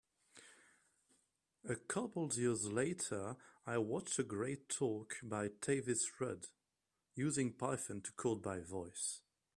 A 1.69 1.75
couple 1.75 2.33
years 2.33 2.65
later 2.65 3.35
I 3.67 3.77
watched 3.77 4.17
a 4.17 4.23
great 4.23 4.67
talk 4.67 5.17
by 5.21 5.49
Tavis 5.49 6.07
Rudd, 6.19 6.47
Using 7.13 7.53
Python 7.53 8.01
to 8.01 8.11
Code 8.13 8.41
by 8.41 8.61
Voice. 8.61 9.21